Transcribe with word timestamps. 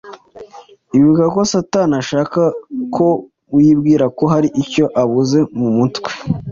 Ibuka 0.97 1.23
ko 1.33 1.41
Satani 1.51 1.93
ashaka 2.01 2.41
ko 2.95 3.07
wibwira 3.55 4.05
ko 4.17 4.23
hari 4.33 4.49
icyo 4.63 4.85
ubuze 5.03 5.39
mu 5.57 5.69
mutwe– 5.77 6.09